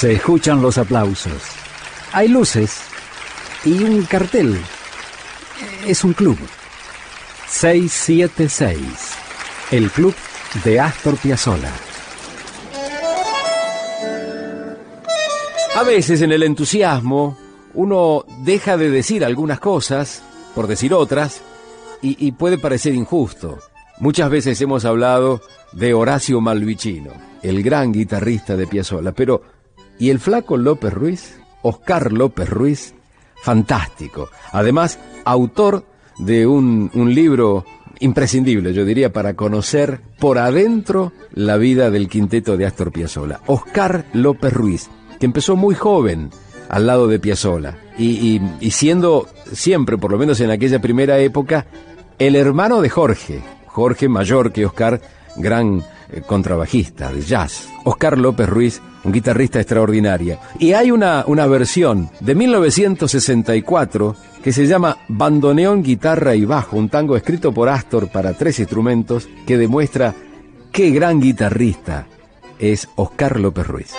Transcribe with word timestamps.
Se 0.00 0.14
escuchan 0.14 0.62
los 0.62 0.78
aplausos. 0.78 1.42
Hay 2.14 2.28
luces 2.28 2.80
y 3.66 3.84
un 3.84 4.02
cartel. 4.06 4.58
Es 5.86 6.04
un 6.04 6.14
club. 6.14 6.38
676. 7.46 8.80
El 9.70 9.90
club 9.90 10.14
de 10.64 10.80
Astor 10.80 11.18
Piazzolla. 11.18 11.70
A 15.76 15.82
veces 15.82 16.22
en 16.22 16.32
el 16.32 16.44
entusiasmo 16.44 17.36
uno 17.74 18.24
deja 18.38 18.78
de 18.78 18.88
decir 18.88 19.22
algunas 19.22 19.60
cosas 19.60 20.22
por 20.54 20.66
decir 20.66 20.94
otras 20.94 21.42
y, 22.00 22.32
puede 22.32 22.56
parecer 22.56 22.94
injusto. 22.94 23.58
Muchas 23.98 24.30
veces 24.30 24.58
hemos 24.62 24.86
hablado 24.86 25.42
de 25.72 25.92
Horacio 25.92 26.40
Malvicino, 26.40 27.12
el 27.42 27.62
gran 27.62 27.92
guitarrista 27.92 28.56
de 28.56 28.66
Piazzolla, 28.66 29.12
pero 29.12 29.59
¿y 30.00 30.10
el 30.10 30.18
flaco 30.18 30.56
López 30.56 30.92
Ruiz? 30.92 31.38
Oscar 31.62 32.12
López 32.12 32.50
Ruiz, 32.50 32.94
fantástico. 33.40 34.30
Además, 34.50 34.98
autor 35.24 35.84
de 36.18 36.46
un, 36.46 36.90
un 36.94 37.14
libro 37.14 37.64
imprescindible, 38.00 38.72
yo 38.72 38.84
diría, 38.84 39.12
para 39.12 39.34
conocer 39.34 40.00
por 40.18 40.38
adentro 40.38 41.12
la 41.32 41.56
vida 41.56 41.90
del 41.90 42.08
quinteto 42.08 42.56
de 42.56 42.66
Astor 42.66 42.90
Piazzolla. 42.90 43.40
Oscar 43.46 44.06
López 44.14 44.52
Ruiz, 44.52 44.90
que 45.20 45.26
empezó 45.26 45.54
muy 45.54 45.74
joven 45.74 46.30
al 46.68 46.86
lado 46.86 47.08
de 47.08 47.18
Piazzolla 47.18 47.76
y, 47.98 48.40
siendo 48.70 49.28
siempre, 49.52 49.98
por 49.98 50.10
lo 50.10 50.18
menos 50.18 50.40
en 50.40 50.50
aquella 50.50 50.80
primera 50.80 51.18
época, 51.18 51.66
el 52.18 52.36
hermano 52.36 52.80
de 52.80 52.88
Jorge, 52.88 53.42
Jorge 53.66 54.08
mayor 54.08 54.52
que 54.52 54.64
Oscar, 54.64 55.00
gran 55.36 55.84
eh, 56.10 56.22
contrabajista 56.26 57.12
de 57.12 57.22
jazz. 57.22 57.68
Oscar 57.84 58.18
López 58.18 58.48
Ruiz, 58.48 58.82
un 59.04 59.12
guitarrista 59.12 59.60
extraordinario. 59.60 60.38
Y 60.58 60.72
hay 60.72 60.90
una, 60.90 61.24
una 61.26 61.46
versión 61.46 62.10
de 62.20 62.34
1964 62.34 64.16
que 64.42 64.52
se 64.52 64.66
llama 64.66 64.96
Bandoneón, 65.08 65.82
Guitarra 65.82 66.34
y 66.34 66.44
Bajo, 66.44 66.76
un 66.76 66.88
tango 66.88 67.16
escrito 67.16 67.52
por 67.52 67.68
Astor 67.68 68.08
para 68.08 68.32
tres 68.34 68.58
instrumentos 68.58 69.28
que 69.46 69.58
demuestra 69.58 70.14
qué 70.72 70.90
gran 70.90 71.20
guitarrista 71.20 72.06
es 72.58 72.88
Oscar 72.96 73.38
López 73.40 73.66
Ruiz. 73.66 73.94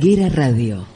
Tanguera 0.00 0.30
Radio. 0.30 0.89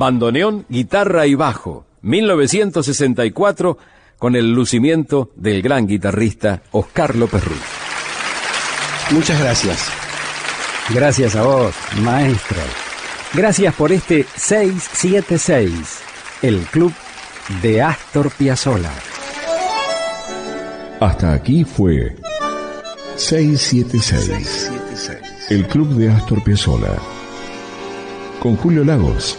Bandoneón, 0.00 0.64
guitarra 0.68 1.26
y 1.26 1.36
bajo, 1.36 1.84
1964, 2.00 3.78
con 4.18 4.34
el 4.34 4.52
lucimiento 4.52 5.30
del 5.36 5.60
gran 5.62 5.86
guitarrista 5.86 6.62
Oscar 6.72 7.14
López 7.14 7.44
Ruiz. 7.44 7.60
Muchas 9.10 9.38
gracias. 9.40 9.88
Gracias 10.88 11.36
a 11.36 11.42
vos, 11.42 11.74
maestro. 12.02 12.56
Gracias 13.34 13.74
por 13.74 13.92
este 13.92 14.26
676, 14.36 16.00
el 16.42 16.60
club 16.62 16.92
de 17.62 17.82
Astor 17.82 18.30
Piazzolla. 18.30 18.92
Hasta 21.00 21.34
aquí 21.34 21.64
fue 21.64 22.16
676, 23.16 24.70
el 25.50 25.66
club 25.66 25.88
de 25.94 26.10
Astor 26.10 26.42
Piazzolla. 26.42 26.96
Con 28.40 28.56
Julio 28.56 28.82
Lagos, 28.82 29.38